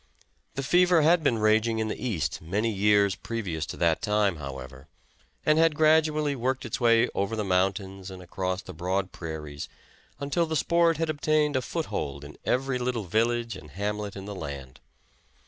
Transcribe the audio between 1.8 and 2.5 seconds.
the East